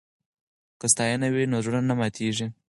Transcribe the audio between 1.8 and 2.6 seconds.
نه ماتیږي.